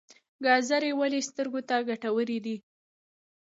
ګازرې 0.45 0.91
ولې 0.99 1.19
سترګو 1.29 1.61
ته 1.69 1.75
ګټورې 1.89 2.37
دي؟ 2.45 2.55